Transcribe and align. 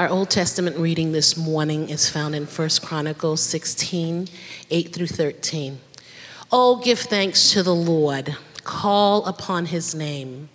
Our 0.00 0.08
Old 0.08 0.30
Testament 0.30 0.78
reading 0.78 1.12
this 1.12 1.36
morning 1.36 1.90
is 1.90 2.08
found 2.08 2.34
in 2.34 2.46
1 2.46 2.68
Chronicles 2.80 3.42
16, 3.42 4.28
8 4.70 4.94
through 4.94 5.08
13. 5.08 5.78
Oh, 6.50 6.80
give 6.82 7.00
thanks 7.00 7.52
to 7.52 7.62
the 7.62 7.74
Lord, 7.74 8.34
call 8.64 9.26
upon 9.26 9.66
his 9.66 9.94
name, 9.94 10.48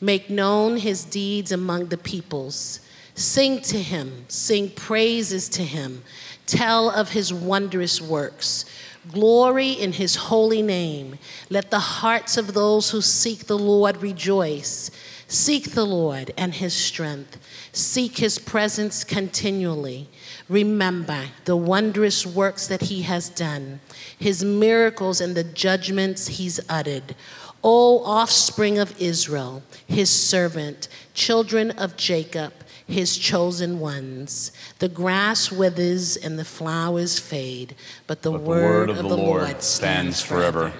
make 0.00 0.28
known 0.28 0.78
his 0.78 1.04
deeds 1.04 1.52
among 1.52 1.90
the 1.90 1.96
peoples. 1.96 2.80
Sing 3.14 3.60
to 3.60 3.80
him, 3.80 4.24
sing 4.26 4.70
praises 4.70 5.48
to 5.50 5.62
him, 5.62 6.02
tell 6.46 6.90
of 6.90 7.10
his 7.10 7.32
wondrous 7.32 8.00
works. 8.00 8.64
Glory 9.12 9.70
in 9.70 9.92
his 9.92 10.16
holy 10.16 10.60
name. 10.60 11.20
Let 11.50 11.70
the 11.70 11.78
hearts 11.78 12.36
of 12.36 12.52
those 12.52 12.90
who 12.90 13.00
seek 13.00 13.46
the 13.46 13.58
Lord 13.58 14.02
rejoice. 14.02 14.90
Seek 15.28 15.70
the 15.70 15.86
Lord 15.86 16.32
and 16.36 16.54
his 16.54 16.74
strength. 16.74 17.38
Seek 17.78 18.18
his 18.18 18.40
presence 18.40 19.04
continually. 19.04 20.08
Remember 20.48 21.26
the 21.44 21.54
wondrous 21.54 22.26
works 22.26 22.66
that 22.66 22.82
he 22.82 23.02
has 23.02 23.28
done, 23.28 23.78
his 24.18 24.42
miracles 24.42 25.20
and 25.20 25.36
the 25.36 25.44
judgments 25.44 26.26
he's 26.26 26.58
uttered. 26.68 27.14
O 27.62 28.02
offspring 28.02 28.80
of 28.80 29.00
Israel, 29.00 29.62
his 29.86 30.10
servant, 30.10 30.88
children 31.14 31.70
of 31.70 31.96
Jacob, 31.96 32.52
his 32.84 33.16
chosen 33.16 33.78
ones. 33.78 34.50
The 34.80 34.88
grass 34.88 35.52
withers 35.52 36.16
and 36.16 36.36
the 36.36 36.44
flowers 36.44 37.20
fade, 37.20 37.76
but 38.08 38.22
the, 38.22 38.32
But 38.32 38.38
the 38.38 38.44
word, 38.44 38.88
word 38.88 38.90
of, 38.90 39.08
the 39.08 39.16
Lord 39.16 39.62
stands 39.62 40.20
forever. 40.20 40.72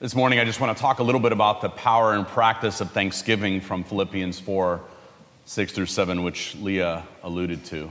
This 0.00 0.14
morning, 0.14 0.38
I 0.38 0.44
just 0.44 0.60
want 0.60 0.76
to 0.76 0.80
talk 0.80 1.00
a 1.00 1.02
little 1.02 1.20
bit 1.20 1.32
about 1.32 1.60
the 1.60 1.70
power 1.70 2.12
and 2.12 2.24
practice 2.24 2.80
of 2.80 2.92
thanksgiving 2.92 3.60
from 3.60 3.82
Philippians 3.82 4.38
4 4.38 4.80
6 5.44 5.72
through 5.72 5.86
7, 5.86 6.22
which 6.22 6.54
Leah 6.54 7.02
alluded 7.24 7.64
to. 7.64 7.90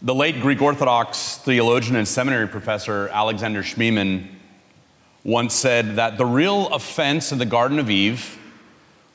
The 0.00 0.14
late 0.14 0.40
Greek 0.40 0.62
Orthodox 0.62 1.38
theologian 1.38 1.96
and 1.96 2.06
seminary 2.06 2.46
professor 2.46 3.08
Alexander 3.08 3.64
Schmemann 3.64 4.28
once 5.24 5.54
said 5.54 5.96
that 5.96 6.18
the 6.18 6.24
real 6.24 6.68
offense 6.68 7.32
in 7.32 7.38
the 7.38 7.44
Garden 7.44 7.80
of 7.80 7.90
Eve 7.90 8.38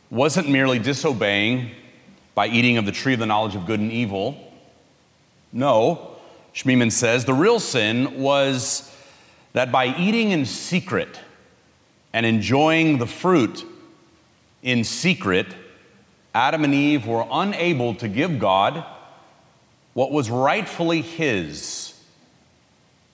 wasn't 0.10 0.50
merely 0.50 0.78
disobeying 0.78 1.72
by 2.36 2.48
eating 2.48 2.76
of 2.76 2.86
the 2.86 2.92
tree 2.92 3.14
of 3.14 3.20
the 3.20 3.26
knowledge 3.26 3.56
of 3.56 3.66
good 3.66 3.80
and 3.80 3.94
evil. 3.94 4.38
No, 5.54 6.18
Schmemann 6.54 6.92
says, 6.92 7.24
the 7.24 7.34
real 7.34 7.62
sin 7.62 8.20
was 8.20 8.94
that 9.54 9.72
by 9.72 9.96
eating 9.98 10.32
in 10.32 10.46
secret 10.46 11.20
and 12.14 12.26
enjoying 12.26 12.98
the 12.98 13.08
fruit 13.08 13.66
in 14.62 14.84
secret, 14.84 15.48
Adam 16.34 16.64
and 16.64 16.74
Eve 16.74 17.08
were 17.08 17.26
unable 17.32 17.96
to 17.96 18.08
give 18.08 18.40
God 18.40 18.86
what 19.94 20.12
was 20.12 20.30
rightfully 20.30 21.02
His 21.02 22.00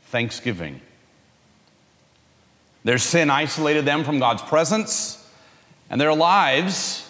thanksgiving. 0.07 0.81
Their 2.83 2.97
sin 2.97 3.29
isolated 3.29 3.85
them 3.85 4.03
from 4.03 4.19
God's 4.19 4.41
presence, 4.41 5.25
and 5.89 6.01
their 6.01 6.13
lives, 6.13 7.09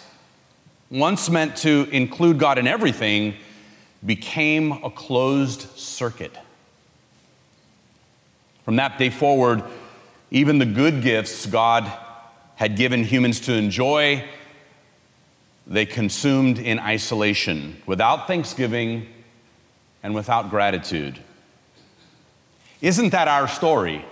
once 0.90 1.28
meant 1.28 1.56
to 1.56 1.88
include 1.90 2.38
God 2.38 2.58
in 2.58 2.68
everything, 2.68 3.34
became 4.06 4.72
a 4.84 4.90
closed 4.90 5.62
circuit. 5.76 6.36
From 8.64 8.76
that 8.76 8.98
day 8.98 9.10
forward, 9.10 9.62
even 10.30 10.58
the 10.58 10.66
good 10.66 11.02
gifts 11.02 11.46
God 11.46 11.90
had 12.56 12.76
given 12.76 13.04
humans 13.04 13.40
to 13.40 13.52
enjoy, 13.52 14.24
they 15.66 15.86
consumed 15.86 16.58
in 16.58 16.78
isolation, 16.78 17.80
without 17.86 18.26
thanksgiving 18.26 19.06
and 20.02 20.14
without 20.14 20.50
gratitude. 20.50 21.18
Isn't 22.80 23.10
that 23.10 23.28
our 23.28 23.48
story? 23.48 24.04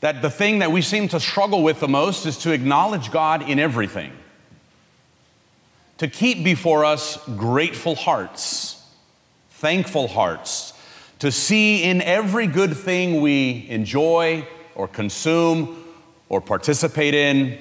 That 0.00 0.20
the 0.20 0.30
thing 0.30 0.58
that 0.58 0.72
we 0.72 0.82
seem 0.82 1.08
to 1.08 1.20
struggle 1.20 1.62
with 1.62 1.78
the 1.78 1.88
most 1.88 2.26
is 2.26 2.38
to 2.38 2.52
acknowledge 2.52 3.12
God 3.12 3.48
in 3.48 3.58
everything, 3.60 4.12
to 5.98 6.08
keep 6.08 6.42
before 6.42 6.84
us 6.84 7.18
grateful 7.36 7.94
hearts, 7.94 8.84
thankful 9.50 10.08
hearts, 10.08 10.71
to 11.22 11.30
see 11.30 11.84
in 11.84 12.02
every 12.02 12.48
good 12.48 12.76
thing 12.76 13.20
we 13.20 13.64
enjoy 13.68 14.44
or 14.74 14.88
consume 14.88 15.84
or 16.28 16.40
participate 16.40 17.14
in 17.14 17.56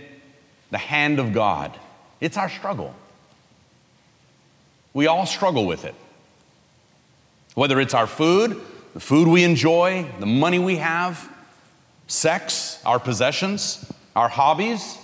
the 0.72 0.80
hand 0.80 1.20
of 1.20 1.32
God. 1.32 1.80
It's 2.20 2.38
our 2.38 2.50
struggle. 2.50 2.96
We 4.96 5.06
all 5.06 5.28
struggle 5.28 5.68
with 5.68 5.86
it. 5.86 5.94
Whether 7.54 7.80
it's 7.80 7.94
our 7.94 8.08
food, 8.08 8.60
the 8.96 9.00
food 9.00 9.28
we 9.28 9.44
enjoy, 9.44 10.10
the 10.20 10.26
money 10.26 10.58
we 10.58 10.78
have, 10.78 11.32
sex, 12.08 12.82
our 12.84 13.00
possessions, 13.00 13.94
our 14.16 14.28
hobbies, 14.28 14.98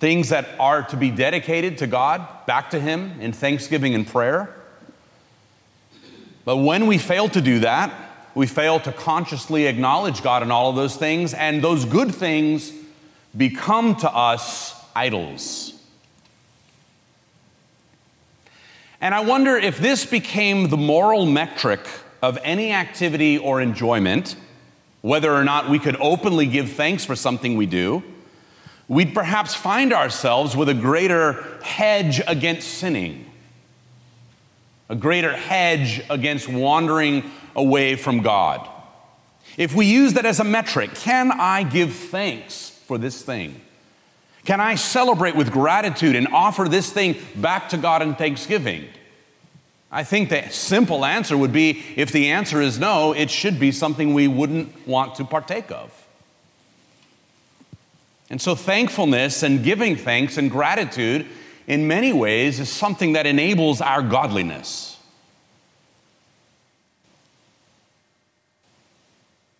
things 0.00 0.30
that 0.30 0.48
are 0.58 0.82
to 0.82 0.96
be 0.96 1.12
dedicated 1.12 1.78
to 1.78 1.86
God, 1.86 2.26
back 2.46 2.70
to 2.70 2.80
Him 2.80 3.20
in 3.20 3.32
thanksgiving 3.32 3.94
and 3.94 4.04
prayer. 4.04 4.52
But 6.44 6.58
when 6.58 6.86
we 6.86 6.98
fail 6.98 7.28
to 7.30 7.40
do 7.40 7.60
that, 7.60 7.92
we 8.34 8.46
fail 8.46 8.80
to 8.80 8.92
consciously 8.92 9.66
acknowledge 9.66 10.22
God 10.22 10.42
in 10.42 10.50
all 10.50 10.70
of 10.70 10.76
those 10.76 10.96
things, 10.96 11.34
and 11.34 11.62
those 11.62 11.84
good 11.84 12.14
things 12.14 12.72
become 13.36 13.96
to 13.96 14.10
us 14.10 14.74
idols. 14.94 15.72
And 19.00 19.14
I 19.14 19.20
wonder 19.20 19.56
if 19.56 19.78
this 19.78 20.06
became 20.06 20.68
the 20.68 20.76
moral 20.76 21.26
metric 21.26 21.80
of 22.22 22.38
any 22.42 22.72
activity 22.72 23.38
or 23.38 23.60
enjoyment, 23.60 24.36
whether 25.02 25.32
or 25.32 25.44
not 25.44 25.68
we 25.68 25.78
could 25.78 25.96
openly 26.00 26.46
give 26.46 26.72
thanks 26.72 27.04
for 27.04 27.14
something 27.14 27.56
we 27.56 27.66
do, 27.66 28.02
we'd 28.88 29.14
perhaps 29.14 29.54
find 29.54 29.92
ourselves 29.92 30.56
with 30.56 30.68
a 30.68 30.74
greater 30.74 31.44
hedge 31.62 32.20
against 32.26 32.68
sinning 32.68 33.30
a 34.88 34.96
greater 34.96 35.34
hedge 35.34 36.02
against 36.10 36.48
wandering 36.48 37.30
away 37.56 37.96
from 37.96 38.20
God. 38.20 38.68
If 39.56 39.74
we 39.74 39.86
use 39.86 40.14
that 40.14 40.26
as 40.26 40.40
a 40.40 40.44
metric, 40.44 40.94
can 40.94 41.30
I 41.30 41.62
give 41.62 41.94
thanks 41.94 42.70
for 42.86 42.98
this 42.98 43.22
thing? 43.22 43.60
Can 44.44 44.60
I 44.60 44.74
celebrate 44.74 45.36
with 45.36 45.50
gratitude 45.50 46.16
and 46.16 46.28
offer 46.28 46.68
this 46.68 46.92
thing 46.92 47.16
back 47.36 47.70
to 47.70 47.78
God 47.78 48.02
in 48.02 48.14
thanksgiving? 48.14 48.86
I 49.90 50.02
think 50.02 50.28
the 50.28 50.48
simple 50.50 51.04
answer 51.04 51.38
would 51.38 51.52
be 51.52 51.82
if 51.96 52.10
the 52.10 52.32
answer 52.32 52.60
is 52.60 52.78
no, 52.78 53.12
it 53.12 53.30
should 53.30 53.60
be 53.60 53.70
something 53.70 54.12
we 54.12 54.28
wouldn't 54.28 54.86
want 54.86 55.14
to 55.14 55.24
partake 55.24 55.70
of. 55.70 56.04
And 58.28 58.42
so, 58.42 58.54
thankfulness 58.56 59.42
and 59.42 59.62
giving 59.62 59.96
thanks 59.96 60.36
and 60.36 60.50
gratitude 60.50 61.26
in 61.66 61.86
many 61.88 62.12
ways, 62.12 62.60
is 62.60 62.68
something 62.68 63.14
that 63.14 63.26
enables 63.26 63.80
our 63.80 64.02
godliness. 64.02 64.98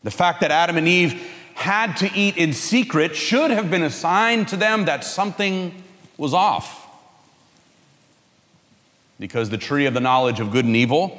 The 0.02 0.10
fact 0.10 0.42
that 0.42 0.50
Adam 0.50 0.76
and 0.76 0.86
Eve 0.86 1.30
had 1.54 1.96
to 1.96 2.10
eat 2.14 2.36
in 2.36 2.52
secret 2.52 3.16
should 3.16 3.50
have 3.50 3.70
been 3.70 3.82
a 3.82 3.90
sign 3.90 4.44
to 4.46 4.56
them 4.56 4.84
that 4.84 5.04
something 5.04 5.82
was 6.18 6.34
off. 6.34 6.82
Because 9.18 9.48
the 9.48 9.58
tree 9.58 9.86
of 9.86 9.94
the 9.94 10.00
knowledge 10.00 10.40
of 10.40 10.50
good 10.50 10.64
and 10.64 10.76
evil 10.76 11.18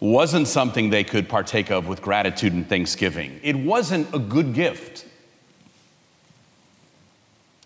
wasn't 0.00 0.46
something 0.46 0.90
they 0.90 1.04
could 1.04 1.28
partake 1.28 1.70
of 1.70 1.88
with 1.88 2.00
gratitude 2.00 2.52
and 2.52 2.68
thanksgiving. 2.68 3.40
It 3.42 3.56
wasn't 3.56 4.14
a 4.14 4.18
good 4.18 4.54
gift. 4.54 5.04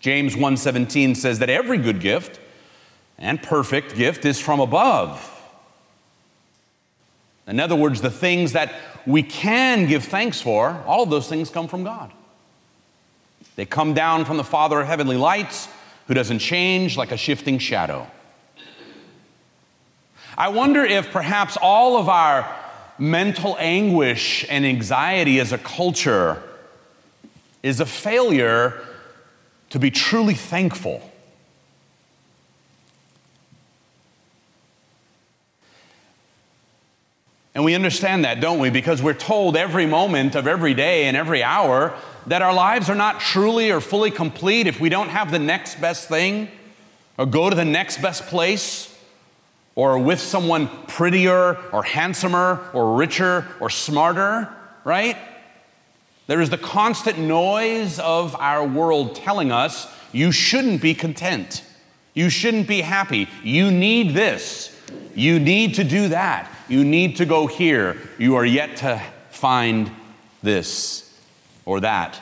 James 0.03 0.35
1:17 0.35 1.15
says 1.15 1.39
that 1.39 1.49
every 1.49 1.77
good 1.77 2.01
gift 2.01 2.37
and 3.17 3.41
perfect 3.41 3.95
gift 3.95 4.25
is 4.25 4.37
from 4.37 4.59
above. 4.59 5.29
In 7.47 7.57
other 7.57 7.75
words, 7.75 8.01
the 8.01 8.11
things 8.11 8.51
that 8.51 8.73
we 9.05 9.23
can 9.23 9.87
give 9.87 10.03
thanks 10.03 10.41
for, 10.41 10.83
all 10.85 11.03
of 11.03 11.09
those 11.09 11.29
things 11.29 11.49
come 11.49 11.69
from 11.69 11.85
God. 11.85 12.11
They 13.55 13.65
come 13.65 13.93
down 13.93 14.25
from 14.25 14.35
the 14.35 14.43
Father 14.43 14.81
of 14.81 14.87
heavenly 14.87 15.15
lights, 15.15 15.69
who 16.07 16.13
doesn't 16.13 16.39
change 16.39 16.97
like 16.97 17.13
a 17.13 17.17
shifting 17.17 17.57
shadow. 17.57 18.05
I 20.37 20.49
wonder 20.49 20.83
if 20.83 21.11
perhaps 21.11 21.55
all 21.55 21.95
of 21.95 22.09
our 22.09 22.53
mental 22.99 23.55
anguish 23.57 24.45
and 24.49 24.65
anxiety 24.65 25.39
as 25.39 25.53
a 25.53 25.57
culture 25.57 26.43
is 27.61 27.79
a 27.79 27.85
failure 27.85 28.85
to 29.73 29.79
be 29.79 29.89
truly 29.89 30.35
thankful. 30.35 31.01
And 37.55 37.65
we 37.65 37.73
understand 37.73 38.23
that, 38.23 38.39
don't 38.39 38.59
we? 38.59 38.69
Because 38.69 39.01
we're 39.01 39.15
told 39.15 39.57
every 39.57 39.87
moment 39.87 40.35
of 40.35 40.45
every 40.45 40.75
day 40.75 41.05
and 41.05 41.17
every 41.17 41.41
hour 41.41 41.97
that 42.27 42.43
our 42.43 42.53
lives 42.53 42.87
are 42.87 42.95
not 42.95 43.19
truly 43.19 43.71
or 43.71 43.81
fully 43.81 44.11
complete 44.11 44.67
if 44.67 44.79
we 44.79 44.89
don't 44.89 45.09
have 45.09 45.31
the 45.31 45.39
next 45.39 45.81
best 45.81 46.07
thing, 46.07 46.49
or 47.17 47.25
go 47.25 47.49
to 47.49 47.55
the 47.55 47.65
next 47.65 47.99
best 47.99 48.27
place 48.27 48.95
or 49.73 49.97
with 49.97 50.19
someone 50.19 50.67
prettier 50.85 51.57
or 51.71 51.81
handsomer 51.81 52.59
or 52.75 52.95
richer 52.95 53.47
or 53.59 53.71
smarter, 53.71 54.53
right? 54.83 55.17
There 56.27 56.41
is 56.41 56.49
the 56.49 56.57
constant 56.57 57.19
noise 57.19 57.99
of 57.99 58.35
our 58.35 58.65
world 58.65 59.15
telling 59.15 59.51
us 59.51 59.87
you 60.11 60.31
shouldn't 60.31 60.81
be 60.81 60.93
content. 60.93 61.63
You 62.13 62.29
shouldn't 62.29 62.67
be 62.67 62.81
happy. 62.81 63.27
You 63.43 63.71
need 63.71 64.13
this. 64.13 64.69
You 65.15 65.39
need 65.39 65.75
to 65.75 65.83
do 65.83 66.09
that. 66.09 66.49
You 66.69 66.85
need 66.85 67.17
to 67.17 67.25
go 67.25 67.47
here. 67.47 67.97
You 68.17 68.35
are 68.35 68.45
yet 68.45 68.77
to 68.77 69.01
find 69.31 69.91
this 70.41 71.13
or 71.65 71.81
that. 71.81 72.21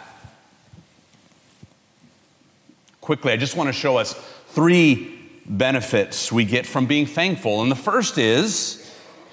Quickly, 3.01 3.33
I 3.33 3.38
just 3.38 3.56
want 3.56 3.68
to 3.68 3.74
show 3.74 3.98
us 3.98 4.13
three 4.48 5.19
benefits 5.45 6.31
we 6.31 6.45
get 6.45 6.65
from 6.65 6.86
being 6.86 7.06
thankful. 7.06 7.62
And 7.62 7.71
the 7.71 7.75
first 7.75 8.18
is 8.18 8.77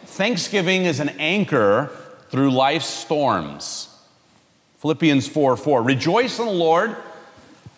thanksgiving 0.05 0.85
is 0.85 1.01
an 1.01 1.11
anchor 1.11 1.91
through 2.31 2.51
life's 2.51 2.87
storms. 2.87 3.88
Philippians 4.79 5.27
4 5.27 5.57
4. 5.57 5.83
Rejoice 5.83 6.39
in 6.39 6.47
the 6.47 6.53
Lord. 6.53 6.97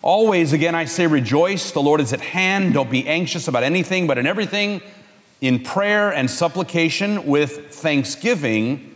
Always, 0.01 0.53
again, 0.53 0.73
I 0.73 0.85
say 0.85 1.05
rejoice. 1.07 1.71
The 1.71 1.81
Lord 1.81 2.01
is 2.01 2.13
at 2.13 2.21
hand. 2.21 2.73
Don't 2.73 2.89
be 2.89 3.07
anxious 3.07 3.47
about 3.47 3.63
anything, 3.63 4.07
but 4.07 4.17
in 4.17 4.25
everything, 4.25 4.81
in 5.41 5.63
prayer 5.63 6.11
and 6.11 6.29
supplication 6.29 7.25
with 7.25 7.73
thanksgiving, 7.73 8.95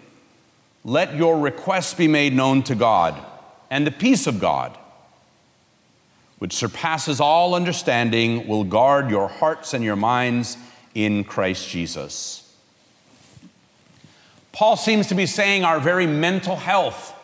let 0.83 1.15
your 1.15 1.39
requests 1.39 1.93
be 1.93 2.07
made 2.07 2.33
known 2.33 2.63
to 2.63 2.75
God. 2.75 3.23
And 3.69 3.85
the 3.85 3.91
peace 3.91 4.27
of 4.27 4.39
God, 4.39 4.77
which 6.37 6.53
surpasses 6.53 7.19
all 7.19 7.55
understanding, 7.55 8.47
will 8.47 8.63
guard 8.63 9.09
your 9.09 9.27
hearts 9.27 9.73
and 9.73 9.83
your 9.83 9.95
minds 9.95 10.57
in 10.93 11.23
Christ 11.23 11.67
Jesus. 11.67 12.55
Paul 14.51 14.77
seems 14.77 15.07
to 15.07 15.15
be 15.15 15.25
saying 15.25 15.63
our 15.63 15.79
very 15.79 16.05
mental 16.07 16.55
health 16.55 17.14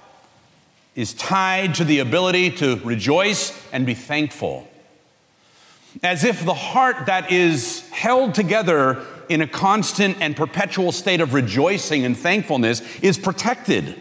is 0.95 1.13
tied 1.13 1.75
to 1.75 1.83
the 1.83 1.99
ability 1.99 2.51
to 2.51 2.75
rejoice 2.83 3.57
and 3.71 3.85
be 3.85 3.93
thankful. 3.93 4.67
As 6.03 6.23
if 6.23 6.43
the 6.43 6.53
heart 6.53 7.05
that 7.05 7.31
is 7.31 7.87
held 7.89 8.33
together 8.33 9.05
in 9.29 9.41
a 9.41 9.47
constant 9.47 10.17
and 10.19 10.35
perpetual 10.35 10.91
state 10.91 11.21
of 11.21 11.33
rejoicing 11.33 12.03
and 12.03 12.17
thankfulness 12.17 12.81
is 13.01 13.17
protected. 13.17 13.99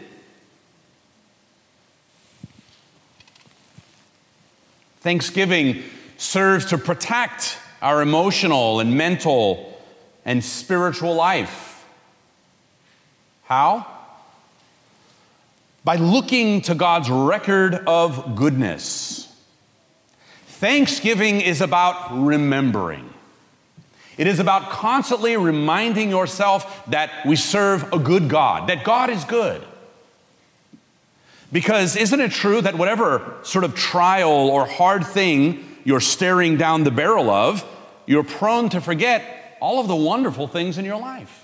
Thanksgiving 4.99 5.83
serves 6.17 6.65
to 6.65 6.77
protect 6.77 7.57
our 7.81 8.01
emotional 8.01 8.79
and 8.79 8.95
mental 8.95 9.81
and 10.25 10.43
spiritual 10.43 11.15
life. 11.15 11.85
How? 13.43 14.00
By 15.83 15.95
looking 15.95 16.61
to 16.63 16.75
God's 16.75 17.09
record 17.09 17.75
of 17.87 18.35
goodness. 18.35 19.27
Thanksgiving 20.45 21.41
is 21.41 21.59
about 21.61 22.11
remembering. 22.11 23.11
It 24.17 24.27
is 24.27 24.39
about 24.39 24.69
constantly 24.69 25.37
reminding 25.37 26.11
yourself 26.11 26.85
that 26.87 27.25
we 27.25 27.35
serve 27.35 27.91
a 27.91 27.97
good 27.97 28.29
God, 28.29 28.69
that 28.69 28.83
God 28.83 29.09
is 29.09 29.23
good. 29.23 29.63
Because 31.51 31.95
isn't 31.95 32.19
it 32.19 32.31
true 32.31 32.61
that 32.61 32.77
whatever 32.77 33.37
sort 33.41 33.63
of 33.63 33.75
trial 33.75 34.31
or 34.31 34.67
hard 34.67 35.05
thing 35.05 35.65
you're 35.83 35.99
staring 35.99 36.57
down 36.57 36.83
the 36.83 36.91
barrel 36.91 37.29
of, 37.29 37.65
you're 38.05 38.23
prone 38.23 38.69
to 38.69 38.81
forget 38.81 39.57
all 39.59 39.79
of 39.79 39.87
the 39.87 39.95
wonderful 39.95 40.47
things 40.47 40.77
in 40.77 40.85
your 40.85 40.99
life? 40.99 41.40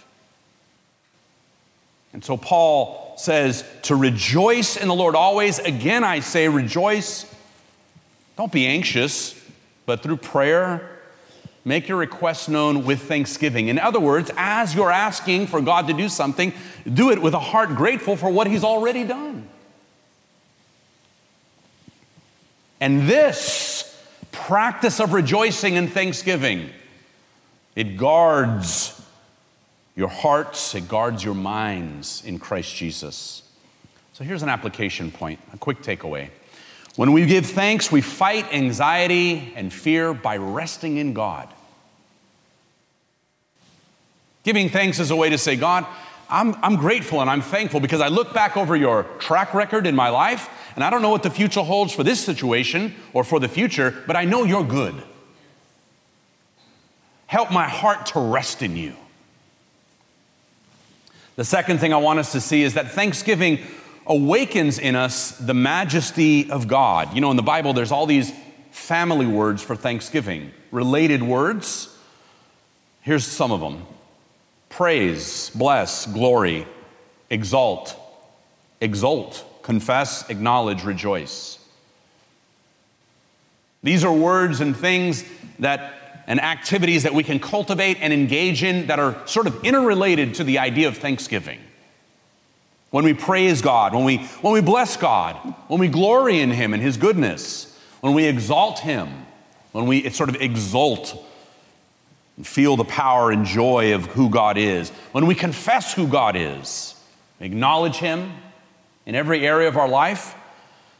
And 2.17 2.25
so 2.25 2.35
Paul 2.35 3.13
says 3.15 3.63
to 3.83 3.95
rejoice 3.95 4.75
in 4.75 4.87
the 4.87 4.95
Lord 4.95 5.13
always. 5.13 5.59
Again, 5.59 6.03
I 6.03 6.21
say 6.21 6.49
rejoice. 6.49 7.31
Don't 8.37 8.51
be 8.51 8.65
anxious, 8.65 9.39
but 9.85 10.01
through 10.01 10.17
prayer, 10.17 10.97
make 11.63 11.87
your 11.87 11.99
requests 11.99 12.47
known 12.47 12.85
with 12.85 13.03
thanksgiving. 13.03 13.67
In 13.67 13.77
other 13.77 13.99
words, 13.99 14.31
as 14.35 14.73
you're 14.73 14.89
asking 14.89 15.45
for 15.45 15.61
God 15.61 15.85
to 15.89 15.93
do 15.93 16.09
something, 16.09 16.53
do 16.91 17.11
it 17.11 17.21
with 17.21 17.35
a 17.35 17.39
heart 17.39 17.75
grateful 17.75 18.15
for 18.15 18.31
what 18.31 18.47
He's 18.47 18.63
already 18.63 19.03
done. 19.03 19.47
And 22.81 23.07
this 23.07 23.95
practice 24.31 24.99
of 24.99 25.13
rejoicing 25.13 25.77
and 25.77 25.93
thanksgiving, 25.93 26.71
it 27.75 27.95
guards 27.95 28.96
your 29.97 30.07
hearts, 30.07 30.75
it 30.75 30.87
guards 30.87 31.23
your 31.23 31.33
minds 31.33 32.23
in 32.23 32.37
Christ 32.37 32.73
Jesus. 32.75 33.41
So 34.13 34.23
here's 34.23 34.43
an 34.43 34.49
application 34.49 35.11
point, 35.11 35.39
a 35.51 35.57
quick 35.57 35.81
takeaway. 35.81 36.29
When 36.95 37.13
we 37.13 37.25
give 37.25 37.47
thanks, 37.47 37.91
we 37.91 38.01
fight 38.01 38.53
anxiety 38.53 39.53
and 39.55 39.73
fear 39.73 40.13
by 40.13 40.37
resting 40.37 40.97
in 40.97 41.13
God. 41.13 41.49
Giving 44.43 44.69
thanks 44.69 44.99
is 44.99 45.09
a 45.09 45.15
way 45.15 45.31
to 45.31 45.37
say, 45.37 45.55
God, 45.55 45.85
I'm, 46.29 46.55
I'm 46.63 46.75
grateful 46.75 47.19
and 47.19 47.29
I'm 47.29 47.41
thankful 47.41 47.79
because 47.79 47.99
I 47.99 48.09
look 48.09 48.33
back 48.35 48.55
over 48.55 48.75
your 48.75 49.03
track 49.17 49.55
record 49.55 49.87
in 49.87 49.95
my 49.95 50.09
life 50.09 50.47
and 50.75 50.83
I 50.83 50.91
don't 50.91 51.01
know 51.01 51.09
what 51.09 51.23
the 51.23 51.31
future 51.31 51.61
holds 51.61 51.91
for 51.91 52.03
this 52.03 52.23
situation 52.23 52.93
or 53.13 53.23
for 53.23 53.39
the 53.39 53.47
future, 53.47 53.95
but 54.05 54.15
I 54.15 54.25
know 54.25 54.43
you're 54.43 54.63
good. 54.63 54.95
Help 57.25 57.51
my 57.51 57.67
heart 57.67 58.05
to 58.07 58.19
rest 58.19 58.61
in 58.61 58.77
you. 58.77 58.93
The 61.37 61.45
second 61.45 61.77
thing 61.77 61.93
I 61.93 61.97
want 61.97 62.17
us 62.17 62.31
to 62.31 62.41
see 62.41 62.63
is 62.63 62.73
that 62.73 62.91
Thanksgiving 62.91 63.59
awakens 64.07 64.79
in 64.79 64.95
us 64.95 65.31
the 65.37 65.53
majesty 65.53 66.49
of 66.49 66.67
God. 66.67 67.13
You 67.13 67.21
know, 67.21 67.29
in 67.29 67.37
the 67.37 67.43
Bible, 67.43 67.73
there's 67.73 67.91
all 67.91 68.07
these 68.07 68.33
family 68.71 69.27
words 69.27 69.61
for 69.61 69.75
Thanksgiving, 69.75 70.51
related 70.71 71.21
words. 71.21 71.95
Here's 73.01 73.25
some 73.25 73.51
of 73.51 73.59
them 73.59 73.85
praise, 74.69 75.51
bless, 75.51 76.07
glory, 76.07 76.65
exalt, 77.29 77.95
exult, 78.81 79.45
confess, 79.61 80.27
acknowledge, 80.31 80.83
rejoice. 80.83 81.59
These 83.83 84.03
are 84.03 84.11
words 84.11 84.59
and 84.59 84.75
things 84.75 85.23
that 85.59 86.06
and 86.27 86.41
activities 86.41 87.03
that 87.03 87.13
we 87.13 87.23
can 87.23 87.39
cultivate 87.39 87.97
and 88.01 88.11
engage 88.11 88.61
in 88.63 88.87
that 88.87 88.99
are 88.99 89.25
sort 89.25 89.47
of 89.47 89.63
interrelated 89.63 90.35
to 90.35 90.43
the 90.43 90.59
idea 90.59 90.87
of 90.89 90.97
thanksgiving. 90.97 91.59
When 92.89 93.05
we 93.05 93.13
praise 93.13 93.61
God, 93.61 93.93
when 93.93 94.03
we, 94.03 94.17
when 94.41 94.53
we 94.53 94.61
bless 94.61 94.97
God, 94.97 95.35
when 95.67 95.79
we 95.79 95.87
glory 95.87 96.39
in 96.39 96.51
Him 96.51 96.73
and 96.73 96.83
His 96.83 96.97
goodness, 96.97 97.77
when 98.01 98.13
we 98.13 98.25
exalt 98.25 98.79
Him, 98.79 99.09
when 99.71 99.87
we 99.87 100.09
sort 100.09 100.29
of 100.29 100.35
exult 100.41 101.25
and 102.35 102.45
feel 102.45 102.75
the 102.75 102.85
power 102.85 103.31
and 103.31 103.45
joy 103.45 103.95
of 103.95 104.05
who 104.07 104.29
God 104.29 104.57
is, 104.57 104.89
when 105.11 105.25
we 105.25 105.35
confess 105.35 105.93
who 105.93 106.07
God 106.07 106.35
is, 106.35 106.95
acknowledge 107.39 107.95
Him, 107.95 108.31
in 109.05 109.15
every 109.15 109.47
area 109.47 109.69
of 109.69 109.77
our 109.77 109.87
life, 109.87 110.35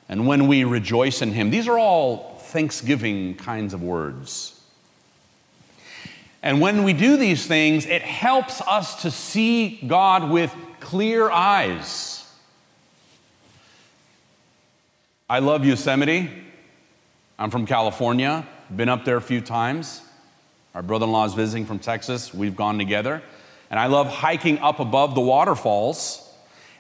and 0.07 0.25
when 0.25 0.48
we 0.48 0.63
rejoice 0.63 1.22
in 1.22 1.34
Him. 1.34 1.50
These 1.50 1.67
are 1.67 1.77
all 1.77 2.38
thanksgiving 2.39 3.36
kinds 3.36 3.74
of 3.74 3.84
words. 3.84 4.56
And 6.44 6.62
when 6.62 6.84
we 6.84 6.94
do 6.94 7.17
these 7.17 7.46
things, 7.48 7.86
it 7.86 8.01
helps 8.01 8.62
us 8.62 9.01
to 9.01 9.12
see 9.12 9.79
God 9.88 10.29
with 10.29 10.53
clear 10.79 11.29
eyes. 11.29 12.25
I 15.29 15.39
love 15.39 15.65
Yosemite. 15.65 16.32
I'm 17.39 17.51
from 17.51 17.65
California, 17.65 18.48
been 18.75 18.89
up 18.89 19.06
there 19.06 19.17
a 19.17 19.22
few 19.22 19.41
times. 19.41 20.01
Our 20.74 20.82
brother 20.82 21.06
in 21.06 21.12
law 21.12 21.25
is 21.25 21.34
visiting 21.34 21.65
from 21.65 21.79
Texas. 21.79 22.34
We've 22.34 22.56
gone 22.56 22.77
together. 22.77 23.22
And 23.70 23.79
I 23.79 23.88
love 23.88 24.08
hiking 24.08 24.60
up 24.60 24.79
above 24.79 25.15
the 25.15 25.22
waterfalls 25.22 26.24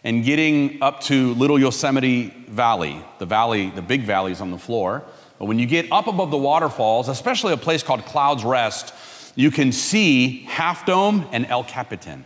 and 0.03 0.23
getting 0.23 0.81
up 0.81 1.01
to 1.01 1.33
Little 1.33 1.59
Yosemite 1.59 2.29
Valley. 2.47 3.03
The 3.19 3.25
valley, 3.25 3.69
the 3.69 3.81
big 3.81 4.03
valley 4.03 4.31
is 4.31 4.39
on 4.39 4.51
the 4.51 4.57
floor. 4.57 5.03
But 5.39 5.45
when 5.45 5.59
you 5.59 5.65
get 5.65 5.91
up 5.91 6.07
above 6.07 6.31
the 6.31 6.37
waterfalls, 6.37 7.09
especially 7.09 7.53
a 7.53 7.57
place 7.57 7.83
called 7.83 8.05
Clouds 8.05 8.43
Rest, 8.43 8.93
you 9.37 9.51
can 9.51 9.71
see 9.71 10.41
Half 10.45 10.87
Dome 10.87 11.27
and 11.31 11.45
El 11.45 11.63
Capitan. 11.63 12.25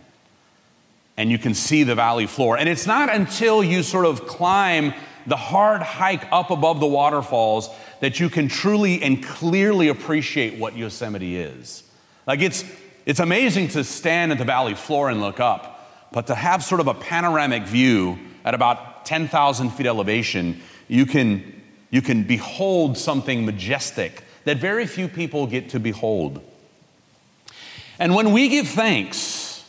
And 1.18 1.30
you 1.30 1.36
can 1.36 1.52
see 1.52 1.82
the 1.82 1.94
valley 1.94 2.26
floor. 2.26 2.56
And 2.56 2.70
it's 2.70 2.86
not 2.86 3.14
until 3.14 3.62
you 3.62 3.82
sort 3.82 4.06
of 4.06 4.26
climb 4.26 4.94
the 5.26 5.36
hard 5.36 5.82
hike 5.82 6.26
up 6.32 6.50
above 6.50 6.80
the 6.80 6.86
waterfalls 6.86 7.68
that 8.00 8.18
you 8.18 8.30
can 8.30 8.48
truly 8.48 9.02
and 9.02 9.22
clearly 9.22 9.88
appreciate 9.88 10.58
what 10.58 10.74
Yosemite 10.74 11.36
is. 11.36 11.82
Like 12.26 12.40
it's, 12.40 12.64
it's 13.04 13.20
amazing 13.20 13.68
to 13.68 13.84
stand 13.84 14.32
at 14.32 14.38
the 14.38 14.46
valley 14.46 14.74
floor 14.74 15.10
and 15.10 15.20
look 15.20 15.38
up. 15.38 16.08
But 16.12 16.28
to 16.28 16.34
have 16.34 16.64
sort 16.64 16.80
of 16.80 16.86
a 16.86 16.94
panoramic 16.94 17.64
view 17.64 18.18
at 18.42 18.54
about 18.54 19.04
10,000 19.04 19.70
feet 19.70 19.86
elevation, 19.86 20.62
you 20.88 21.04
can, 21.04 21.62
you 21.90 22.00
can 22.00 22.24
behold 22.24 22.96
something 22.96 23.44
majestic 23.44 24.24
that 24.44 24.56
very 24.56 24.86
few 24.86 25.08
people 25.08 25.46
get 25.46 25.68
to 25.68 25.78
behold. 25.78 26.42
And 28.02 28.16
when 28.16 28.32
we 28.32 28.48
give 28.48 28.66
thanks, 28.66 29.64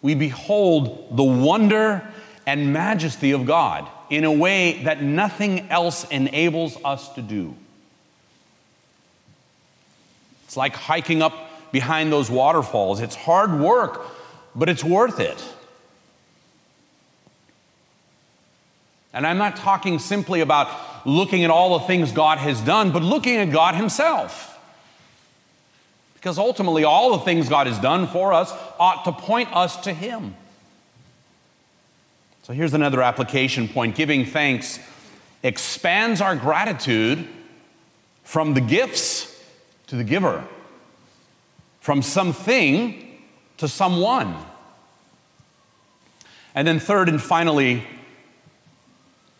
we 0.00 0.14
behold 0.14 1.14
the 1.14 1.22
wonder 1.22 2.10
and 2.46 2.72
majesty 2.72 3.32
of 3.32 3.44
God 3.44 3.86
in 4.08 4.24
a 4.24 4.32
way 4.32 4.82
that 4.84 5.02
nothing 5.02 5.68
else 5.68 6.04
enables 6.08 6.78
us 6.82 7.10
to 7.16 7.20
do. 7.20 7.54
It's 10.46 10.56
like 10.56 10.74
hiking 10.74 11.20
up 11.20 11.70
behind 11.70 12.10
those 12.10 12.30
waterfalls. 12.30 12.98
It's 13.00 13.14
hard 13.14 13.60
work, 13.60 14.06
but 14.54 14.70
it's 14.70 14.82
worth 14.82 15.20
it. 15.20 15.44
And 19.12 19.26
I'm 19.26 19.36
not 19.36 19.56
talking 19.56 19.98
simply 19.98 20.40
about 20.40 21.06
looking 21.06 21.44
at 21.44 21.50
all 21.50 21.78
the 21.78 21.84
things 21.84 22.10
God 22.10 22.38
has 22.38 22.58
done, 22.62 22.90
but 22.90 23.02
looking 23.02 23.36
at 23.36 23.50
God 23.50 23.74
Himself. 23.74 24.57
Because 26.28 26.38
ultimately, 26.38 26.84
all 26.84 27.12
the 27.12 27.24
things 27.24 27.48
God 27.48 27.66
has 27.66 27.78
done 27.78 28.06
for 28.06 28.34
us 28.34 28.52
ought 28.78 29.06
to 29.06 29.12
point 29.12 29.50
us 29.56 29.78
to 29.84 29.94
Him. 29.94 30.36
So 32.42 32.52
here's 32.52 32.74
another 32.74 33.00
application 33.00 33.66
point 33.66 33.94
giving 33.94 34.26
thanks 34.26 34.78
expands 35.42 36.20
our 36.20 36.36
gratitude 36.36 37.26
from 38.24 38.52
the 38.52 38.60
gifts 38.60 39.42
to 39.86 39.96
the 39.96 40.04
giver, 40.04 40.46
from 41.80 42.02
something 42.02 43.22
to 43.56 43.66
someone. 43.66 44.36
And 46.54 46.68
then, 46.68 46.78
third 46.78 47.08
and 47.08 47.22
finally, 47.22 47.86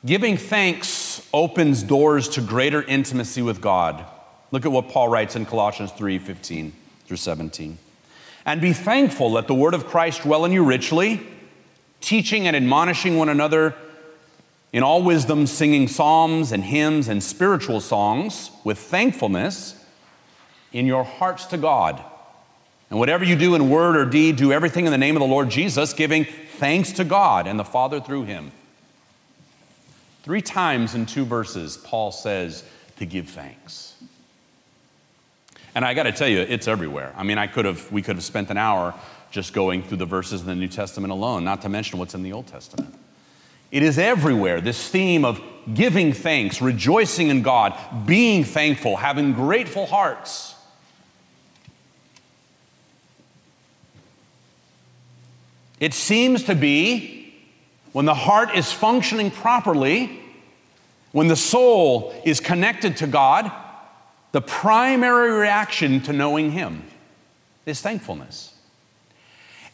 giving 0.06 0.38
thanks 0.38 1.28
opens 1.34 1.82
doors 1.82 2.30
to 2.30 2.40
greater 2.40 2.82
intimacy 2.82 3.42
with 3.42 3.60
God. 3.60 4.06
Look 4.50 4.64
at 4.64 4.72
what 4.72 4.88
Paul 4.88 5.08
writes 5.08 5.36
in 5.36 5.46
Colossians 5.46 5.92
3 5.92 6.18
15 6.18 6.72
through 7.06 7.16
17. 7.16 7.78
And 8.46 8.60
be 8.60 8.72
thankful 8.72 9.32
that 9.32 9.46
the 9.46 9.54
word 9.54 9.74
of 9.74 9.86
Christ 9.86 10.22
dwell 10.22 10.44
in 10.44 10.52
you 10.52 10.64
richly, 10.64 11.20
teaching 12.00 12.46
and 12.46 12.56
admonishing 12.56 13.16
one 13.16 13.28
another 13.28 13.74
in 14.72 14.82
all 14.82 15.02
wisdom, 15.02 15.46
singing 15.46 15.88
psalms 15.88 16.52
and 16.52 16.64
hymns 16.64 17.08
and 17.08 17.22
spiritual 17.22 17.80
songs 17.80 18.50
with 18.64 18.78
thankfulness 18.78 19.84
in 20.72 20.86
your 20.86 21.04
hearts 21.04 21.46
to 21.46 21.56
God. 21.56 22.02
And 22.90 22.98
whatever 22.98 23.24
you 23.24 23.36
do 23.36 23.54
in 23.54 23.68
word 23.68 23.96
or 23.96 24.06
deed, 24.06 24.36
do 24.36 24.52
everything 24.52 24.86
in 24.86 24.92
the 24.92 24.98
name 24.98 25.16
of 25.16 25.20
the 25.20 25.26
Lord 25.26 25.50
Jesus, 25.50 25.92
giving 25.92 26.24
thanks 26.24 26.92
to 26.92 27.04
God 27.04 27.46
and 27.46 27.58
the 27.58 27.64
Father 27.64 28.00
through 28.00 28.24
him. 28.24 28.52
Three 30.22 30.42
times 30.42 30.94
in 30.94 31.06
two 31.06 31.24
verses, 31.24 31.76
Paul 31.76 32.12
says 32.12 32.64
to 32.96 33.06
give 33.06 33.28
thanks. 33.28 33.94
And 35.78 35.84
I 35.84 35.94
got 35.94 36.02
to 36.02 36.12
tell 36.12 36.26
you, 36.26 36.40
it's 36.40 36.66
everywhere. 36.66 37.14
I 37.16 37.22
mean, 37.22 37.38
I 37.38 37.46
could 37.46 37.64
have, 37.64 37.92
we 37.92 38.02
could 38.02 38.16
have 38.16 38.24
spent 38.24 38.50
an 38.50 38.56
hour 38.58 38.92
just 39.30 39.52
going 39.52 39.84
through 39.84 39.98
the 39.98 40.06
verses 40.06 40.40
in 40.40 40.48
the 40.48 40.56
New 40.56 40.66
Testament 40.66 41.12
alone, 41.12 41.44
not 41.44 41.62
to 41.62 41.68
mention 41.68 42.00
what's 42.00 42.16
in 42.16 42.24
the 42.24 42.32
Old 42.32 42.48
Testament. 42.48 42.92
It 43.70 43.84
is 43.84 43.96
everywhere, 43.96 44.60
this 44.60 44.88
theme 44.88 45.24
of 45.24 45.40
giving 45.72 46.12
thanks, 46.12 46.60
rejoicing 46.60 47.28
in 47.28 47.42
God, 47.42 47.78
being 48.06 48.42
thankful, 48.42 48.96
having 48.96 49.34
grateful 49.34 49.86
hearts. 49.86 50.56
It 55.78 55.94
seems 55.94 56.42
to 56.42 56.56
be 56.56 57.36
when 57.92 58.04
the 58.04 58.16
heart 58.16 58.52
is 58.56 58.72
functioning 58.72 59.30
properly, 59.30 60.22
when 61.12 61.28
the 61.28 61.36
soul 61.36 62.20
is 62.24 62.40
connected 62.40 62.96
to 62.96 63.06
God, 63.06 63.52
the 64.32 64.40
primary 64.40 65.30
reaction 65.32 66.00
to 66.02 66.12
knowing 66.12 66.52
Him 66.52 66.84
is 67.66 67.80
thankfulness. 67.80 68.54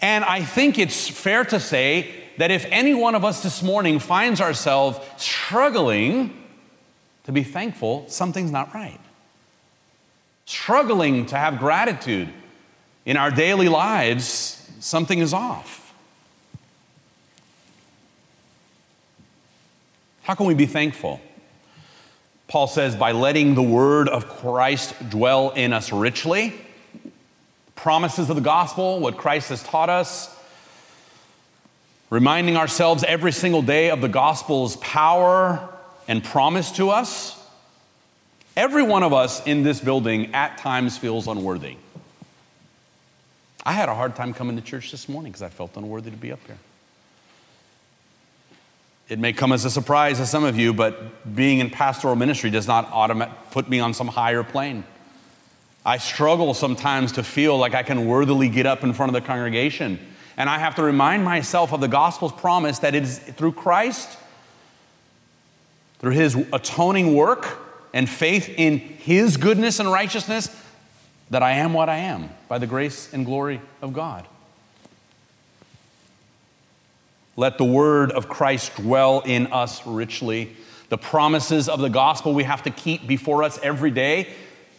And 0.01 0.25
I 0.25 0.43
think 0.43 0.79
it's 0.79 1.09
fair 1.09 1.45
to 1.47 1.59
say 1.59 2.15
that 2.39 2.51
if 2.51 2.67
any 2.67 2.95
one 2.95 3.15
of 3.15 3.25
us 3.25 3.43
this 3.43 3.63
morning 3.63 3.99
finds 3.99 4.41
ourselves 4.41 4.99
struggling 5.17 6.43
to 7.25 7.33
be 7.33 7.43
thankful, 7.43 8.05
something's 8.09 8.51
not 8.51 8.75
right. 8.75 9.01
Struggling 10.45 11.27
to 11.27 11.37
have 11.37 11.59
gratitude 11.59 12.29
in 13.07 13.17
our 13.17 13.31
daily 13.31 13.69
lives, 13.69 14.71
something 14.81 15.21
is 15.21 15.33
off. 15.33 15.95
How 20.23 20.35
can 20.35 20.47
we 20.47 20.55
be 20.55 20.67
thankful? 20.67 21.21
Paul 22.49 22.67
says, 22.67 22.95
by 22.95 23.13
letting 23.13 23.55
the 23.55 23.63
word 23.63 24.09
of 24.09 24.29
Christ 24.29 24.95
dwell 25.11 25.51
in 25.51 25.73
us 25.73 25.93
richly, 25.93 26.55
promises 27.75 28.31
of 28.31 28.37
the 28.37 28.43
gospel, 28.43 29.01
what 29.01 29.17
Christ 29.17 29.49
has 29.49 29.63
taught 29.63 29.89
us, 29.89 30.35
reminding 32.11 32.57
ourselves 32.57 33.03
every 33.05 33.33
single 33.33 33.63
day 33.63 33.91
of 33.91 34.01
the 34.01 34.09
gospel's 34.09 34.77
power 34.77 35.69
and 36.07 36.23
promise 36.23 36.71
to 36.73 36.91
us. 36.91 37.41
Every 38.57 38.83
one 38.83 39.03
of 39.03 39.13
us 39.13 39.45
in 39.47 39.63
this 39.63 39.81
building 39.81 40.33
at 40.35 40.59
times 40.59 40.97
feels 40.97 41.27
unworthy. 41.27 41.77
I 43.67 43.73
had 43.73 43.89
a 43.89 43.95
hard 43.95 44.15
time 44.15 44.35
coming 44.35 44.57
to 44.57 44.63
church 44.63 44.91
this 44.91 45.09
morning 45.09 45.33
because 45.33 45.43
I 45.43 45.49
felt 45.49 45.77
unworthy 45.77 46.11
to 46.11 46.17
be 46.17 46.31
up 46.31 46.41
here. 46.47 46.59
It 49.09 49.19
may 49.19 49.33
come 49.33 49.53
as 49.53 49.65
a 49.65 49.71
surprise 49.71 50.19
to 50.19 50.27
some 50.27 50.45
of 50.45 50.59
you, 50.59 50.73
but 50.73 51.35
being 51.37 51.59
in 51.59 51.69
pastoral 51.69 52.17
ministry 52.17 52.51
does 52.51 52.67
not 52.67 53.51
put 53.51 53.69
me 53.69 53.81
on 53.81 53.93
some 53.93 54.09
higher 54.09 54.43
plane. 54.43 54.85
I 55.85 55.99
struggle 55.99 56.55
sometimes 56.55 57.13
to 57.13 57.23
feel 57.23 57.59
like 57.59 57.75
I 57.75 57.83
can 57.83 58.07
worthily 58.07 58.49
get 58.49 58.65
up 58.65 58.83
in 58.83 58.95
front 58.95 59.15
of 59.15 59.23
the 59.23 59.27
congregation. 59.27 59.99
And 60.39 60.49
I 60.49 60.59
have 60.59 60.77
to 60.77 60.83
remind 60.83 61.23
myself 61.23 61.73
of 61.73 61.81
the 61.81 61.89
gospel's 61.89 62.33
promise 62.33 62.79
that 62.79 62.95
it 62.95 63.03
is 63.03 63.19
through 63.19 63.53
Christ, 63.53 64.19
through 65.99 66.13
his 66.13 66.35
atoning 66.53 67.15
work 67.15 67.59
and 67.93 68.09
faith 68.09 68.49
in 68.57 68.79
his 68.79 69.37
goodness 69.37 69.79
and 69.79 69.93
righteousness, 69.93 70.49
that 71.29 71.43
I 71.43 71.53
am 71.53 71.75
what 71.75 71.91
I 71.91 71.99
am 71.99 72.31
by 72.49 72.59
the 72.59 72.67
grace 72.67 73.13
and 73.13 73.27
glory 73.27 73.61
of 73.83 73.93
God. 73.93 74.27
Let 77.37 77.59
the 77.59 77.65
word 77.65 78.13
of 78.13 78.29
Christ 78.29 78.77
dwell 78.77 79.21
in 79.21 79.49
us 79.49 79.85
richly. 79.87 80.57
The 80.89 80.99
promises 80.99 81.69
of 81.69 81.81
the 81.81 81.89
gospel 81.91 82.35
we 82.35 82.45
have 82.45 82.63
to 82.63 82.71
keep 82.71 83.07
before 83.07 83.43
us 83.43 83.59
every 83.63 83.91
day. 83.91 84.29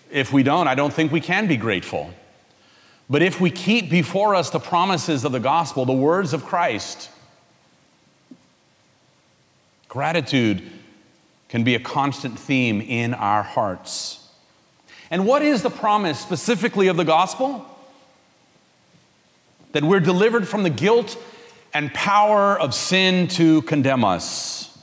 If 0.09 0.31
we 0.31 0.43
don't, 0.43 0.67
I 0.67 0.75
don't 0.75 0.93
think 0.93 1.11
we 1.11 1.19
can 1.19 1.47
be 1.47 1.57
grateful. 1.57 2.13
But 3.09 3.21
if 3.21 3.41
we 3.41 3.51
keep 3.51 3.89
before 3.89 4.33
us 4.33 4.49
the 4.49 4.59
promises 4.59 5.25
of 5.25 5.31
the 5.31 5.39
gospel, 5.39 5.85
the 5.85 5.93
words 5.93 6.33
of 6.33 6.45
Christ, 6.45 7.09
gratitude 9.89 10.63
can 11.49 11.63
be 11.63 11.75
a 11.75 11.79
constant 11.79 12.39
theme 12.39 12.81
in 12.81 13.13
our 13.13 13.43
hearts. 13.43 14.27
And 15.11 15.27
what 15.27 15.41
is 15.41 15.61
the 15.61 15.69
promise 15.69 16.19
specifically 16.19 16.87
of 16.87 16.97
the 16.97 17.05
gospel? 17.05 17.65
That 19.73 19.83
we're 19.83 19.99
delivered 19.99 20.47
from 20.47 20.63
the 20.63 20.69
guilt 20.69 21.17
and 21.75 21.93
power 21.93 22.57
of 22.57 22.73
sin 22.73 23.27
to 23.27 23.61
condemn 23.63 24.05
us 24.05 24.77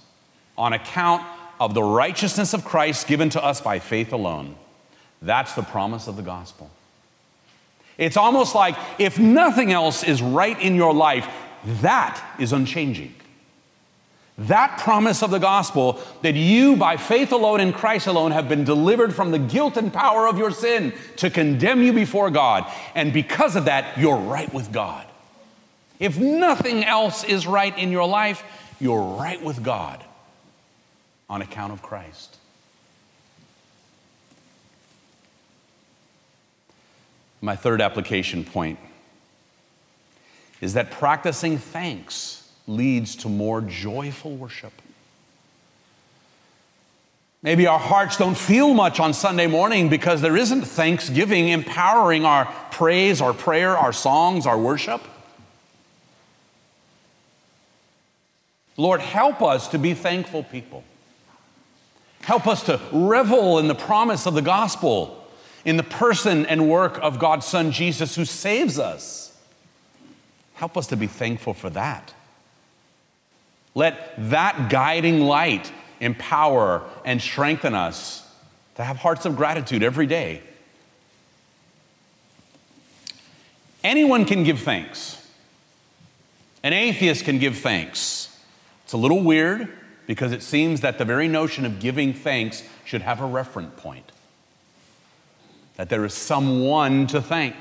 on 0.58 0.74
account 0.74 1.22
of 1.58 1.72
the 1.72 1.82
righteousness 1.82 2.52
of 2.52 2.66
Christ 2.66 3.06
given 3.06 3.30
to 3.30 3.42
us 3.42 3.62
by 3.62 3.78
faith 3.78 4.12
alone. 4.12 4.56
That's 5.22 5.54
the 5.54 5.62
promise 5.62 6.06
of 6.06 6.16
the 6.16 6.22
gospel. 6.22 6.70
It's 7.96 8.18
almost 8.18 8.54
like 8.54 8.76
if 8.98 9.18
nothing 9.18 9.72
else 9.72 10.04
is 10.04 10.20
right 10.20 10.60
in 10.60 10.74
your 10.74 10.92
life, 10.92 11.26
that 11.80 12.22
is 12.38 12.52
unchanging. 12.52 13.14
That 14.36 14.78
promise 14.78 15.22
of 15.22 15.30
the 15.30 15.38
gospel 15.38 15.98
that 16.20 16.34
you, 16.34 16.76
by 16.76 16.98
faith 16.98 17.32
alone 17.32 17.60
in 17.60 17.72
Christ 17.72 18.06
alone, 18.06 18.32
have 18.32 18.50
been 18.50 18.64
delivered 18.64 19.14
from 19.14 19.30
the 19.30 19.38
guilt 19.38 19.78
and 19.78 19.90
power 19.90 20.28
of 20.28 20.36
your 20.36 20.50
sin 20.50 20.92
to 21.16 21.30
condemn 21.30 21.82
you 21.82 21.94
before 21.94 22.30
God. 22.30 22.70
And 22.94 23.14
because 23.14 23.56
of 23.56 23.64
that, 23.64 23.96
you're 23.96 24.16
right 24.16 24.52
with 24.52 24.70
God. 24.72 25.06
If 26.02 26.18
nothing 26.18 26.84
else 26.84 27.22
is 27.22 27.46
right 27.46 27.78
in 27.78 27.92
your 27.92 28.08
life, 28.08 28.42
you're 28.80 29.00
right 29.00 29.40
with 29.40 29.62
God 29.62 30.02
on 31.30 31.42
account 31.42 31.72
of 31.72 31.80
Christ. 31.80 32.38
My 37.40 37.54
third 37.54 37.80
application 37.80 38.42
point 38.42 38.80
is 40.60 40.74
that 40.74 40.90
practicing 40.90 41.56
thanks 41.56 42.50
leads 42.66 43.14
to 43.16 43.28
more 43.28 43.60
joyful 43.60 44.34
worship. 44.34 44.72
Maybe 47.44 47.68
our 47.68 47.78
hearts 47.78 48.16
don't 48.16 48.36
feel 48.36 48.74
much 48.74 48.98
on 48.98 49.14
Sunday 49.14 49.46
morning 49.46 49.88
because 49.88 50.20
there 50.20 50.36
isn't 50.36 50.62
thanksgiving 50.62 51.50
empowering 51.50 52.24
our 52.24 52.46
praise, 52.72 53.20
our 53.20 53.32
prayer, 53.32 53.78
our 53.78 53.92
songs, 53.92 54.46
our 54.46 54.58
worship. 54.58 55.00
Lord, 58.76 59.00
help 59.00 59.42
us 59.42 59.68
to 59.68 59.78
be 59.78 59.94
thankful 59.94 60.42
people. 60.44 60.84
Help 62.22 62.46
us 62.46 62.62
to 62.64 62.80
revel 62.92 63.58
in 63.58 63.68
the 63.68 63.74
promise 63.74 64.26
of 64.26 64.34
the 64.34 64.42
gospel, 64.42 65.26
in 65.64 65.76
the 65.76 65.82
person 65.82 66.46
and 66.46 66.68
work 66.68 66.98
of 67.02 67.18
God's 67.18 67.46
Son 67.46 67.72
Jesus 67.72 68.14
who 68.14 68.24
saves 68.24 68.78
us. 68.78 69.36
Help 70.54 70.76
us 70.76 70.86
to 70.88 70.96
be 70.96 71.06
thankful 71.06 71.54
for 71.54 71.70
that. 71.70 72.14
Let 73.74 74.14
that 74.30 74.70
guiding 74.70 75.22
light 75.22 75.72
empower 76.00 76.88
and 77.04 77.20
strengthen 77.20 77.74
us 77.74 78.28
to 78.76 78.84
have 78.84 78.96
hearts 78.96 79.24
of 79.26 79.36
gratitude 79.36 79.82
every 79.82 80.06
day. 80.06 80.42
Anyone 83.82 84.24
can 84.24 84.44
give 84.44 84.60
thanks. 84.60 85.18
An 86.62 86.72
atheist 86.72 87.24
can 87.24 87.38
give 87.38 87.58
thanks. 87.58 88.31
It's 88.84 88.92
a 88.92 88.96
little 88.96 89.22
weird 89.22 89.68
because 90.06 90.32
it 90.32 90.42
seems 90.42 90.80
that 90.80 90.98
the 90.98 91.04
very 91.04 91.28
notion 91.28 91.64
of 91.64 91.80
giving 91.80 92.12
thanks 92.12 92.62
should 92.84 93.02
have 93.02 93.20
a 93.20 93.24
referent 93.24 93.76
point. 93.76 94.10
That 95.76 95.88
there 95.88 96.04
is 96.04 96.14
someone 96.14 97.06
to 97.08 97.22
thank. 97.22 97.56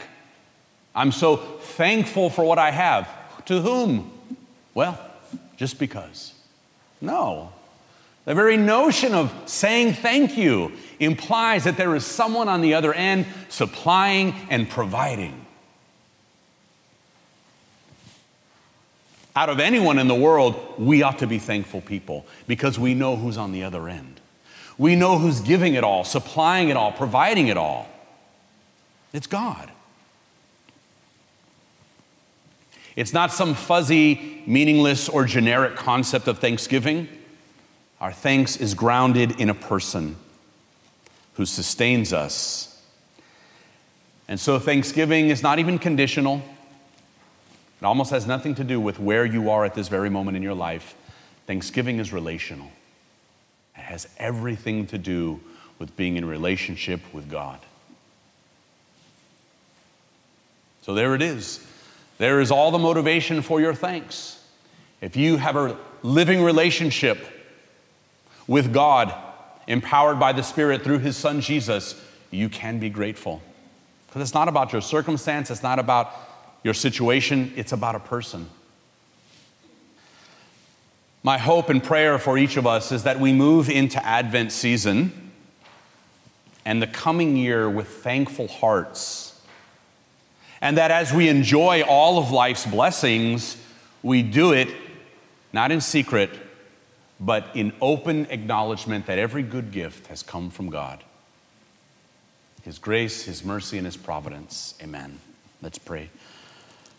I'm 0.93 1.11
so 1.11 1.37
thankful 1.37 2.29
for 2.29 2.43
what 2.43 2.59
I 2.59 2.71
have. 2.71 3.07
To 3.45 3.61
whom? 3.61 4.11
Well, 4.73 4.99
just 5.57 5.79
because. 5.79 6.33
No. 6.99 7.53
The 8.25 8.35
very 8.35 8.57
notion 8.57 9.13
of 9.13 9.33
saying 9.45 9.93
thank 9.93 10.37
you 10.37 10.73
implies 10.99 11.63
that 11.63 11.77
there 11.77 11.95
is 11.95 12.05
someone 12.05 12.49
on 12.49 12.61
the 12.61 12.73
other 12.75 12.93
end 12.93 13.25
supplying 13.49 14.35
and 14.49 14.69
providing. 14.69 15.40
Out 19.35 19.49
of 19.49 19.59
anyone 19.59 19.97
in 19.97 20.07
the 20.07 20.15
world, 20.15 20.55
we 20.77 21.03
ought 21.03 21.19
to 21.19 21.27
be 21.27 21.39
thankful 21.39 21.81
people 21.81 22.25
because 22.47 22.77
we 22.77 22.93
know 22.93 23.15
who's 23.15 23.37
on 23.37 23.51
the 23.51 23.63
other 23.63 23.87
end. 23.87 24.19
We 24.77 24.95
know 24.95 25.17
who's 25.17 25.39
giving 25.39 25.75
it 25.75 25.83
all, 25.83 26.03
supplying 26.03 26.69
it 26.69 26.75
all, 26.75 26.91
providing 26.91 27.47
it 27.47 27.57
all. 27.57 27.87
It's 29.13 29.27
God. 29.27 29.71
It's 32.95 33.13
not 33.13 33.31
some 33.31 33.53
fuzzy, 33.53 34.43
meaningless, 34.45 35.07
or 35.07 35.25
generic 35.25 35.75
concept 35.75 36.27
of 36.27 36.39
thanksgiving. 36.39 37.07
Our 38.01 38.11
thanks 38.11 38.57
is 38.57 38.73
grounded 38.73 39.39
in 39.39 39.49
a 39.49 39.53
person 39.53 40.17
who 41.35 41.45
sustains 41.45 42.11
us. 42.11 42.67
And 44.27 44.39
so, 44.39 44.59
thanksgiving 44.59 45.29
is 45.29 45.43
not 45.43 45.59
even 45.59 45.77
conditional. 45.77 46.41
It 47.81 47.85
almost 47.85 48.11
has 48.11 48.27
nothing 48.27 48.53
to 48.55 48.63
do 48.63 48.79
with 48.79 48.99
where 48.99 49.25
you 49.25 49.49
are 49.49 49.65
at 49.65 49.73
this 49.73 49.87
very 49.87 50.09
moment 50.09 50.37
in 50.37 50.43
your 50.43 50.53
life. 50.53 50.95
Thanksgiving 51.47 51.97
is 51.99 52.13
relational, 52.13 52.71
it 53.75 53.81
has 53.81 54.07
everything 54.17 54.85
to 54.87 54.97
do 54.97 55.39
with 55.79 55.95
being 55.97 56.15
in 56.15 56.25
relationship 56.25 57.01
with 57.11 57.29
God. 57.29 57.59
So, 60.83 60.93
there 60.93 61.15
it 61.15 61.21
is. 61.21 61.65
There 62.17 62.39
is 62.39 62.51
all 62.51 62.69
the 62.69 62.77
motivation 62.77 63.41
for 63.41 63.59
your 63.59 63.73
thanks. 63.73 64.43
If 64.99 65.15
you 65.15 65.37
have 65.37 65.55
a 65.55 65.75
living 66.03 66.43
relationship 66.43 67.17
with 68.47 68.71
God, 68.71 69.13
empowered 69.67 70.19
by 70.19 70.33
the 70.33 70.43
Spirit 70.43 70.83
through 70.83 70.99
His 70.99 71.17
Son 71.17 71.41
Jesus, 71.41 71.99
you 72.29 72.47
can 72.47 72.79
be 72.79 72.89
grateful. 72.89 73.41
Because 74.07 74.21
it's 74.21 74.33
not 74.33 74.47
about 74.47 74.71
your 74.71 74.81
circumstance, 74.81 75.49
it's 75.49 75.63
not 75.63 75.79
about 75.79 76.13
your 76.63 76.73
situation, 76.73 77.53
it's 77.55 77.71
about 77.71 77.95
a 77.95 77.99
person. 77.99 78.49
My 81.23 81.37
hope 81.37 81.69
and 81.69 81.83
prayer 81.83 82.17
for 82.17 82.37
each 82.37 82.57
of 82.57 82.65
us 82.65 82.91
is 82.91 83.03
that 83.03 83.19
we 83.19 83.31
move 83.31 83.69
into 83.69 84.03
Advent 84.05 84.51
season 84.51 85.31
and 86.65 86.81
the 86.81 86.87
coming 86.87 87.37
year 87.37 87.69
with 87.69 87.87
thankful 87.87 88.47
hearts 88.47 89.31
and 90.61 90.77
that 90.77 90.91
as 90.91 91.11
we 91.11 91.27
enjoy 91.27 91.81
all 91.81 92.19
of 92.19 92.31
life's 92.31 92.65
blessings, 92.65 93.57
we 94.03 94.21
do 94.21 94.53
it 94.53 94.69
not 95.51 95.71
in 95.71 95.81
secret, 95.81 96.29
but 97.19 97.47
in 97.55 97.73
open 97.81 98.27
acknowledgement 98.29 99.07
that 99.07 99.17
every 99.19 99.43
good 99.43 99.71
gift 99.71 100.07
has 100.07 100.23
come 100.23 100.49
from 100.49 100.69
God. 100.69 101.03
His 102.61 102.77
grace, 102.77 103.23
His 103.23 103.43
mercy, 103.43 103.77
and 103.77 103.85
His 103.85 103.97
providence. 103.97 104.75
Amen. 104.81 105.19
Let's 105.61 105.79
pray. 105.79 106.09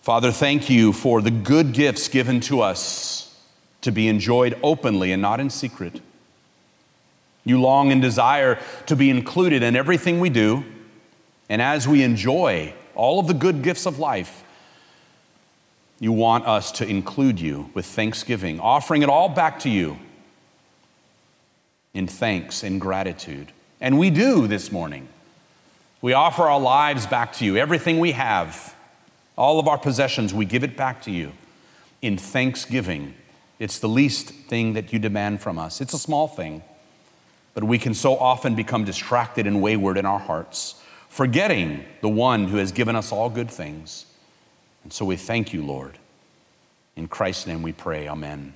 Father, 0.03 0.33
thank 0.33 0.69
you 0.69 0.93
for 0.93 1.23
the 1.23 1.31
good 1.31 1.73
gifts 1.73 2.09
given 2.09 2.41
to 2.41 2.61
us 2.61 3.39
to 3.83 3.93
be 3.93 4.09
enjoyed 4.09 4.59
openly 4.61 5.13
and 5.13 5.23
not 5.23 5.39
in 5.39 5.49
secret. 5.49 6.01
You 7.45 7.61
long 7.61 7.93
and 7.93 8.03
desire 8.03 8.59
to 8.87 8.97
be 8.97 9.11
included 9.11 9.63
in 9.63 9.77
everything 9.77 10.19
we 10.19 10.29
do, 10.29 10.65
and 11.49 11.63
as 11.63 11.87
we 11.87 12.03
enjoy 12.03 12.75
all 12.97 13.21
of 13.21 13.29
the 13.29 13.35
good 13.35 13.63
gifts 13.63 13.87
of 13.87 14.01
life, 14.01 14.43
you 16.01 16.11
want 16.11 16.49
us 16.49 16.73
to 16.73 16.85
include 16.85 17.39
you 17.39 17.71
with 17.73 17.87
thanksgiving, 17.87 18.59
offering 18.59 19.03
it 19.03 19.09
all 19.09 19.29
back 19.29 19.61
to 19.61 19.71
you 19.71 19.99
in 21.95 22.09
thanks 22.09 22.65
and 22.65 22.81
gratitude. 22.81 23.53
And 23.81 24.01
we 24.01 24.11
do 24.11 24.49
this 24.49 24.73
morning. 24.73 25.09
We 26.01 26.13
offer 26.13 26.43
our 26.43 26.59
lives 26.59 27.07
back 27.07 27.35
to 27.35 27.45
you, 27.45 27.57
everything 27.57 28.01
we 28.01 28.13
have, 28.13 28.75
all 29.37 29.59
of 29.59 29.69
our 29.69 29.79
possessions, 29.79 30.35
we 30.35 30.45
give 30.45 30.65
it 30.65 30.77
back 30.77 31.03
to 31.03 31.11
you 31.11 31.33
in 32.01 32.19
thanksgiving. 32.19 33.15
It's 33.59 33.79
the 33.79 33.89
least 33.89 34.31
thing 34.31 34.73
that 34.75 34.93
you 34.93 34.99
demand 34.99 35.41
from 35.41 35.59
us. 35.59 35.81
It's 35.81 35.95
a 35.95 35.99
small 35.99 36.29
thing, 36.29 36.63
but 37.55 37.65
we 37.65 37.79
can 37.79 37.95
so 37.95 38.17
often 38.17 38.55
become 38.55 38.85
distracted 38.85 39.47
and 39.47 39.63
wayward 39.63 39.99
in 39.99 40.07
our 40.07 40.19
hearts 40.19 40.83
forgetting 41.13 41.85
the 42.01 42.09
one 42.09 42.49
who 42.49 42.57
has 42.57 42.73
given 42.73 42.97
us 42.97 43.13
all 43.13 43.29
good 43.29 43.51
things. 43.51 44.07
And 44.83 44.91
so 44.91 45.05
we 45.05 45.17
thank 45.17 45.53
you, 45.53 45.63
Lord. 45.63 45.99
In 46.97 47.07
Christ's 47.07 47.47
name 47.47 47.61
we 47.61 47.73
pray. 47.73 48.09
Amen. 48.09 48.55